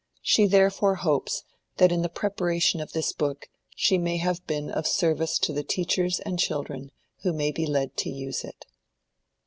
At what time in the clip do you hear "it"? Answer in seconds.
8.43-8.65